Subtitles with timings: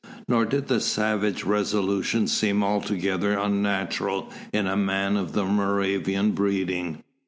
[0.27, 7.03] Nor did the savage resolution seem altogether unnatural in a man of the Moravian's breeding.